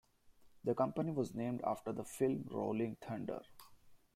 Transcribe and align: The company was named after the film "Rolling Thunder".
The 0.63 0.73
company 0.73 1.11
was 1.11 1.35
named 1.35 1.61
after 1.63 1.91
the 1.93 2.03
film 2.03 2.47
"Rolling 2.49 2.95
Thunder". 3.03 3.43